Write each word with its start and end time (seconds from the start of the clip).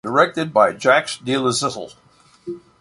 Directed 0.03 0.51
by 0.51 0.73
Jacques 0.75 1.19
deLisle. 1.23 1.93